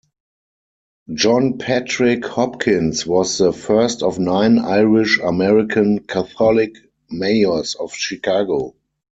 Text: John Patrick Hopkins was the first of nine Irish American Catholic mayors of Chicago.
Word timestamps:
John 1.13 1.59
Patrick 1.59 2.25
Hopkins 2.25 3.05
was 3.05 3.37
the 3.37 3.53
first 3.53 4.01
of 4.01 4.17
nine 4.17 4.57
Irish 4.57 5.19
American 5.19 5.99
Catholic 5.99 6.75
mayors 7.11 7.75
of 7.75 7.93
Chicago. 7.93 8.73